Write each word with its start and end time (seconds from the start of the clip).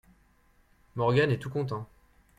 Morgan 0.95 1.29
est 1.29 1.37
tout 1.37 1.51
content. 1.51 1.87